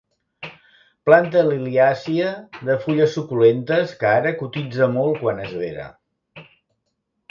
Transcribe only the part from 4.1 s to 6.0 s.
ara cotitza molt quan és vera.